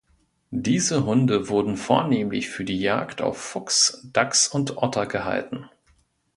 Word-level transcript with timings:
Diese 0.55 1.05
Hunde 1.05 1.47
wurden 1.47 1.77
vornehmlich 1.77 2.49
für 2.49 2.63
die 2.65 2.79
Jagd 2.79 3.21
auf 3.21 3.37
Fuchs, 3.37 4.07
Dachs 4.11 4.47
und 4.47 4.77
Otter 4.79 5.05
gehalten. 5.05 5.69